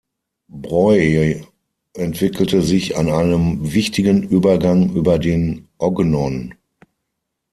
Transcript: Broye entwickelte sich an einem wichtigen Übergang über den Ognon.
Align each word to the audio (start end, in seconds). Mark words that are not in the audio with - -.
Broye 0.49 1.45
entwickelte 1.93 2.63
sich 2.63 2.97
an 2.97 3.07
einem 3.07 3.71
wichtigen 3.71 4.23
Übergang 4.23 4.91
über 4.95 5.19
den 5.19 5.67
Ognon. 5.77 6.55